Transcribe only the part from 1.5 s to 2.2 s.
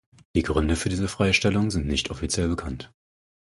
sind nicht